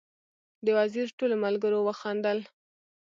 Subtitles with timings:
[0.65, 2.39] د وزیر ټولو ملګرو وخندل.